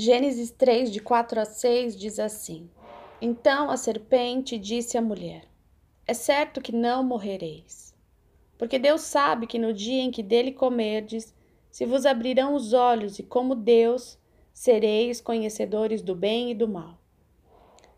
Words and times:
Gênesis 0.00 0.52
3, 0.52 0.92
de 0.92 1.00
4 1.00 1.40
a 1.40 1.44
6 1.44 1.96
diz 1.96 2.20
assim: 2.20 2.70
Então 3.20 3.68
a 3.68 3.76
serpente 3.76 4.56
disse 4.56 4.96
à 4.96 5.02
mulher: 5.02 5.42
É 6.06 6.14
certo 6.14 6.60
que 6.60 6.70
não 6.70 7.02
morrereis. 7.02 7.92
Porque 8.56 8.78
Deus 8.78 9.00
sabe 9.00 9.48
que 9.48 9.58
no 9.58 9.72
dia 9.72 10.00
em 10.00 10.12
que 10.12 10.22
dele 10.22 10.52
comerdes, 10.52 11.34
se 11.68 11.84
vos 11.84 12.06
abrirão 12.06 12.54
os 12.54 12.72
olhos, 12.72 13.18
e 13.18 13.24
como 13.24 13.56
Deus, 13.56 14.16
sereis 14.52 15.20
conhecedores 15.20 16.00
do 16.00 16.14
bem 16.14 16.52
e 16.52 16.54
do 16.54 16.68
mal. 16.68 16.96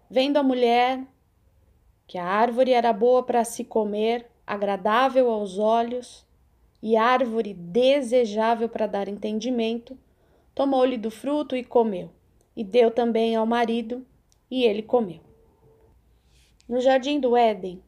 Vendo 0.08 0.38
a 0.38 0.42
mulher 0.42 1.06
que 2.06 2.16
a 2.16 2.24
árvore 2.24 2.72
era 2.72 2.94
boa 2.94 3.22
para 3.22 3.44
se 3.44 3.62
comer, 3.62 4.26
agradável 4.46 5.30
aos 5.30 5.58
olhos, 5.58 6.24
e 6.82 6.96
árvore 6.96 7.52
desejável 7.52 8.70
para 8.70 8.86
dar 8.86 9.06
entendimento, 9.06 9.98
tomou-lhe 10.54 10.96
do 10.96 11.10
fruto 11.10 11.56
e 11.56 11.64
comeu, 11.64 12.10
e 12.56 12.64
deu 12.64 12.90
também 12.90 13.36
ao 13.36 13.46
marido, 13.46 14.06
e 14.50 14.64
ele 14.64 14.82
comeu. 14.82 15.20
No 16.68 16.80
jardim 16.80 17.18
do 17.18 17.36
Éden, 17.36 17.82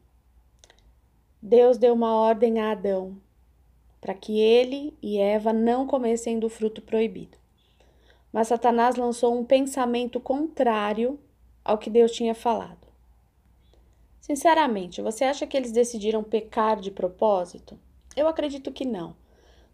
Deus 1.40 1.78
deu 1.78 1.94
uma 1.94 2.14
ordem 2.14 2.60
a 2.60 2.72
Adão 2.72 3.16
para 4.02 4.14
que 4.14 4.40
ele 4.40 4.98
e 5.00 5.16
Eva 5.16 5.52
não 5.52 5.86
comessem 5.86 6.40
do 6.40 6.48
fruto 6.48 6.82
proibido. 6.82 7.38
Mas 8.32 8.48
Satanás 8.48 8.96
lançou 8.96 9.38
um 9.38 9.44
pensamento 9.44 10.18
contrário 10.18 11.20
ao 11.64 11.78
que 11.78 11.88
Deus 11.88 12.10
tinha 12.10 12.34
falado. 12.34 12.88
Sinceramente, 14.20 15.00
você 15.00 15.24
acha 15.24 15.46
que 15.46 15.56
eles 15.56 15.70
decidiram 15.70 16.24
pecar 16.24 16.80
de 16.80 16.90
propósito? 16.90 17.78
Eu 18.16 18.26
acredito 18.26 18.72
que 18.72 18.84
não 18.84 19.14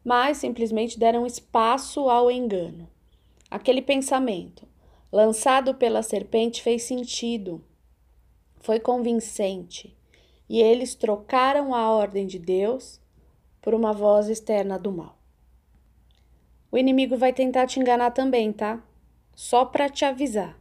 mas 0.04 0.38
simplesmente 0.38 0.98
deram 0.98 1.26
espaço 1.26 2.08
ao 2.08 2.30
engano. 2.30 2.88
Aquele 3.50 3.82
pensamento, 3.82 4.66
lançado 5.10 5.74
pela 5.74 6.02
serpente, 6.02 6.62
fez 6.62 6.82
sentido, 6.82 7.64
foi 8.60 8.78
convincente, 8.78 9.96
e 10.48 10.60
eles 10.60 10.94
trocaram 10.94 11.74
a 11.74 11.90
ordem 11.90 12.26
de 12.26 12.38
Deus 12.38 13.00
por 13.60 13.74
uma 13.74 13.92
voz 13.92 14.28
externa 14.28 14.78
do 14.78 14.92
mal. 14.92 15.18
O 16.70 16.76
inimigo 16.76 17.16
vai 17.16 17.32
tentar 17.32 17.66
te 17.66 17.80
enganar 17.80 18.10
também, 18.10 18.52
tá? 18.52 18.82
Só 19.34 19.64
para 19.64 19.88
te 19.88 20.04
avisar. 20.04 20.58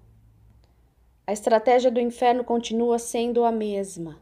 A 1.26 1.34
estratégia 1.34 1.92
do 1.92 2.00
inferno 2.00 2.44
continua 2.44 2.98
sendo 2.98 3.44
a 3.44 3.52
mesma. 3.52 4.22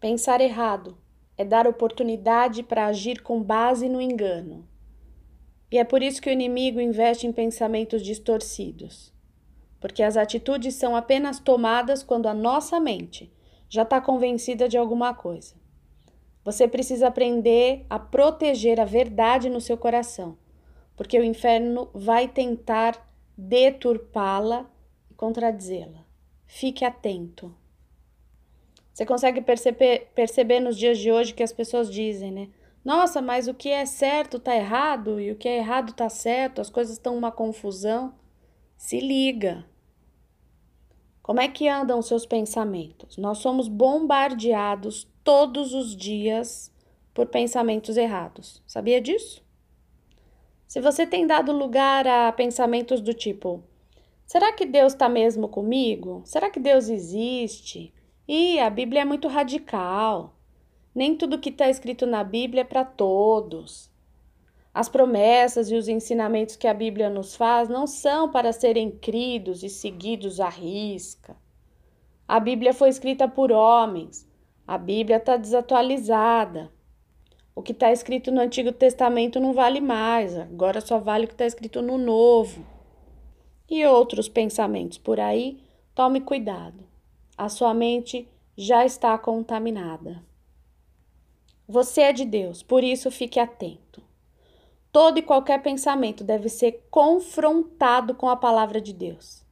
Pensar 0.00 0.40
errado, 0.40 0.96
é 1.38 1.44
dar 1.44 1.66
oportunidade 1.66 2.62
para 2.62 2.86
agir 2.86 3.22
com 3.22 3.42
base 3.42 3.88
no 3.88 4.00
engano. 4.00 4.66
E 5.70 5.78
é 5.78 5.84
por 5.84 6.02
isso 6.02 6.22
que 6.22 6.30
o 6.30 6.32
inimigo 6.32 6.80
investe 6.80 7.26
em 7.26 7.32
pensamentos 7.32 8.02
distorcidos. 8.02 9.12
Porque 9.80 10.02
as 10.02 10.16
atitudes 10.16 10.74
são 10.74 10.96
apenas 10.96 11.38
tomadas 11.38 12.02
quando 12.02 12.26
a 12.26 12.34
nossa 12.34 12.80
mente 12.80 13.32
já 13.68 13.82
está 13.82 14.00
convencida 14.00 14.68
de 14.68 14.78
alguma 14.78 15.12
coisa. 15.12 15.54
Você 16.44 16.68
precisa 16.68 17.08
aprender 17.08 17.84
a 17.90 17.98
proteger 17.98 18.80
a 18.80 18.84
verdade 18.84 19.50
no 19.50 19.60
seu 19.60 19.76
coração, 19.76 20.38
porque 20.96 21.18
o 21.18 21.24
inferno 21.24 21.90
vai 21.92 22.28
tentar 22.28 23.04
deturpá-la 23.36 24.70
e 25.10 25.14
contradizê-la. 25.14 26.06
Fique 26.46 26.84
atento. 26.84 27.52
Você 28.96 29.04
consegue 29.04 29.42
perceber, 29.42 30.10
perceber 30.14 30.58
nos 30.58 30.74
dias 30.74 30.96
de 30.96 31.12
hoje 31.12 31.34
que 31.34 31.42
as 31.42 31.52
pessoas 31.52 31.92
dizem, 31.92 32.32
né? 32.32 32.48
Nossa, 32.82 33.20
mas 33.20 33.46
o 33.46 33.52
que 33.52 33.68
é 33.68 33.84
certo 33.84 34.38
tá 34.38 34.56
errado 34.56 35.20
e 35.20 35.30
o 35.30 35.36
que 35.36 35.46
é 35.46 35.58
errado 35.58 35.92
tá 35.92 36.08
certo, 36.08 36.62
as 36.62 36.70
coisas 36.70 36.94
estão 36.94 37.14
uma 37.14 37.30
confusão. 37.30 38.14
Se 38.74 38.98
liga. 38.98 39.66
Como 41.22 41.42
é 41.42 41.46
que 41.46 41.68
andam 41.68 41.98
os 41.98 42.06
seus 42.06 42.24
pensamentos? 42.24 43.18
Nós 43.18 43.36
somos 43.36 43.68
bombardeados 43.68 45.06
todos 45.22 45.74
os 45.74 45.94
dias 45.94 46.72
por 47.12 47.26
pensamentos 47.26 47.98
errados. 47.98 48.62
Sabia 48.66 48.98
disso? 48.98 49.44
Se 50.66 50.80
você 50.80 51.06
tem 51.06 51.26
dado 51.26 51.52
lugar 51.52 52.08
a 52.08 52.32
pensamentos 52.32 53.02
do 53.02 53.12
tipo: 53.12 53.62
será 54.24 54.54
que 54.54 54.64
Deus 54.64 54.94
está 54.94 55.06
mesmo 55.06 55.48
comigo? 55.48 56.22
Será 56.24 56.48
que 56.48 56.58
Deus 56.58 56.88
existe? 56.88 57.92
E 58.28 58.58
a 58.58 58.68
Bíblia 58.68 59.02
é 59.02 59.04
muito 59.04 59.28
radical. 59.28 60.34
Nem 60.92 61.14
tudo 61.14 61.38
que 61.38 61.50
está 61.50 61.68
escrito 61.70 62.06
na 62.06 62.24
Bíblia 62.24 62.62
é 62.62 62.64
para 62.64 62.84
todos. 62.84 63.88
As 64.74 64.88
promessas 64.88 65.70
e 65.70 65.76
os 65.76 65.86
ensinamentos 65.86 66.56
que 66.56 66.66
a 66.66 66.74
Bíblia 66.74 67.08
nos 67.08 67.36
faz 67.36 67.68
não 67.68 67.86
são 67.86 68.28
para 68.28 68.52
serem 68.52 68.90
cridos 68.90 69.62
e 69.62 69.68
seguidos 69.68 70.40
à 70.40 70.48
risca. 70.48 71.36
A 72.26 72.40
Bíblia 72.40 72.74
foi 72.74 72.88
escrita 72.88 73.28
por 73.28 73.52
homens. 73.52 74.28
A 74.66 74.76
Bíblia 74.76 75.18
está 75.18 75.36
desatualizada. 75.36 76.72
O 77.54 77.62
que 77.62 77.70
está 77.70 77.92
escrito 77.92 78.32
no 78.32 78.40
Antigo 78.40 78.72
Testamento 78.72 79.38
não 79.38 79.52
vale 79.52 79.80
mais, 79.80 80.36
agora 80.36 80.80
só 80.80 80.98
vale 80.98 81.26
o 81.26 81.28
que 81.28 81.34
está 81.34 81.46
escrito 81.46 81.80
no 81.80 81.96
Novo. 81.96 82.66
E 83.70 83.86
outros 83.86 84.28
pensamentos 84.28 84.98
por 84.98 85.20
aí, 85.20 85.60
tome 85.94 86.20
cuidado 86.20 86.95
a 87.36 87.48
sua 87.48 87.74
mente 87.74 88.28
já 88.56 88.84
está 88.84 89.16
contaminada. 89.18 90.24
Você 91.68 92.02
é 92.02 92.12
de 92.12 92.24
Deus, 92.24 92.62
por 92.62 92.82
isso 92.82 93.10
fique 93.10 93.40
atento. 93.40 94.02
Todo 94.92 95.18
e 95.18 95.22
qualquer 95.22 95.62
pensamento 95.62 96.24
deve 96.24 96.48
ser 96.48 96.86
confrontado 96.90 98.14
com 98.14 98.28
a 98.28 98.36
palavra 98.36 98.80
de 98.80 98.92
Deus. 98.92 99.44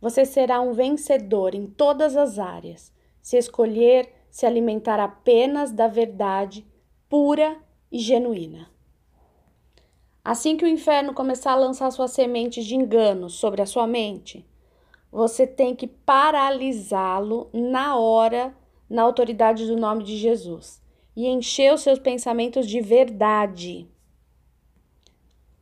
Você 0.00 0.24
será 0.24 0.60
um 0.60 0.72
vencedor 0.72 1.54
em 1.54 1.66
todas 1.66 2.16
as 2.16 2.38
áreas 2.38 2.92
se 3.22 3.36
escolher 3.36 4.12
se 4.30 4.46
alimentar 4.46 5.00
apenas 5.00 5.72
da 5.72 5.88
verdade 5.88 6.66
pura 7.08 7.56
e 7.90 7.98
genuína. 7.98 8.70
Assim 10.24 10.56
que 10.56 10.64
o 10.64 10.68
inferno 10.68 11.14
começar 11.14 11.52
a 11.52 11.56
lançar 11.56 11.90
suas 11.90 12.10
sementes 12.10 12.66
de 12.66 12.74
engano 12.74 13.30
sobre 13.30 13.62
a 13.62 13.66
sua 13.66 13.86
mente, 13.86 14.46
você 15.10 15.46
tem 15.46 15.74
que 15.74 15.86
paralisá-lo 15.86 17.48
na 17.52 17.96
hora, 17.96 18.54
na 18.88 19.02
autoridade 19.02 19.66
do 19.66 19.76
nome 19.76 20.04
de 20.04 20.16
Jesus, 20.16 20.82
e 21.16 21.26
encher 21.26 21.72
os 21.74 21.82
seus 21.82 21.98
pensamentos 21.98 22.66
de 22.66 22.80
verdade. 22.80 23.88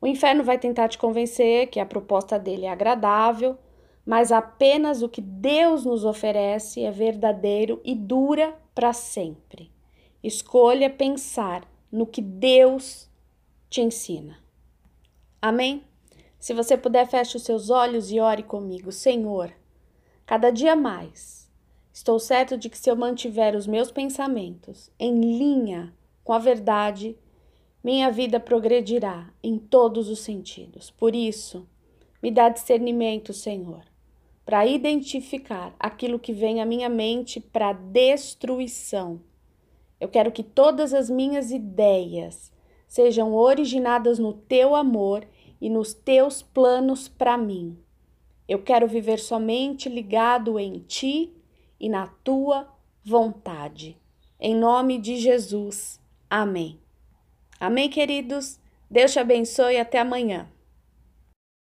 O 0.00 0.06
inferno 0.06 0.44
vai 0.44 0.58
tentar 0.58 0.88
te 0.88 0.98
convencer 0.98 1.68
que 1.68 1.80
a 1.80 1.86
proposta 1.86 2.38
dele 2.38 2.66
é 2.66 2.70
agradável, 2.70 3.56
mas 4.04 4.30
apenas 4.30 5.02
o 5.02 5.08
que 5.08 5.20
Deus 5.20 5.84
nos 5.84 6.04
oferece 6.04 6.84
é 6.84 6.90
verdadeiro 6.90 7.80
e 7.84 7.94
dura 7.94 8.56
para 8.74 8.92
sempre. 8.92 9.72
Escolha 10.22 10.90
pensar 10.90 11.68
no 11.90 12.06
que 12.06 12.20
Deus 12.20 13.10
te 13.68 13.80
ensina. 13.80 14.38
Amém? 15.40 15.82
Se 16.46 16.54
você 16.54 16.76
puder, 16.76 17.08
feche 17.08 17.36
os 17.36 17.42
seus 17.42 17.70
olhos 17.70 18.12
e 18.12 18.20
ore 18.20 18.44
comigo. 18.44 18.92
Senhor, 18.92 19.52
cada 20.24 20.50
dia 20.50 20.76
mais, 20.76 21.50
estou 21.92 22.20
certo 22.20 22.56
de 22.56 22.70
que 22.70 22.78
se 22.78 22.88
eu 22.88 22.94
mantiver 22.94 23.56
os 23.56 23.66
meus 23.66 23.90
pensamentos 23.90 24.88
em 24.96 25.38
linha 25.38 25.92
com 26.22 26.32
a 26.32 26.38
verdade, 26.38 27.18
minha 27.82 28.12
vida 28.12 28.38
progredirá 28.38 29.28
em 29.42 29.58
todos 29.58 30.08
os 30.08 30.20
sentidos. 30.20 30.88
Por 30.88 31.16
isso, 31.16 31.66
me 32.22 32.30
dá 32.30 32.48
discernimento, 32.48 33.32
Senhor, 33.32 33.82
para 34.44 34.64
identificar 34.64 35.74
aquilo 35.80 36.16
que 36.16 36.32
vem 36.32 36.62
à 36.62 36.64
minha 36.64 36.88
mente 36.88 37.40
para 37.40 37.72
destruição. 37.72 39.20
Eu 40.00 40.06
quero 40.06 40.30
que 40.30 40.44
todas 40.44 40.94
as 40.94 41.10
minhas 41.10 41.50
ideias 41.50 42.52
sejam 42.86 43.34
originadas 43.34 44.20
no 44.20 44.32
teu 44.32 44.76
amor 44.76 45.26
e 45.60 45.68
nos 45.70 45.94
teus 45.94 46.42
planos 46.42 47.08
para 47.08 47.36
mim. 47.36 47.78
Eu 48.48 48.62
quero 48.62 48.86
viver 48.86 49.18
somente 49.18 49.88
ligado 49.88 50.58
em 50.58 50.78
ti 50.80 51.32
e 51.80 51.88
na 51.88 52.06
tua 52.06 52.68
vontade. 53.04 53.96
Em 54.38 54.54
nome 54.54 54.98
de 54.98 55.16
Jesus. 55.16 56.00
Amém. 56.28 56.80
Amém, 57.58 57.88
queridos. 57.88 58.60
Deus 58.90 59.12
te 59.12 59.18
abençoe 59.18 59.74
e 59.74 59.80
até 59.80 59.98
amanhã. 59.98 60.48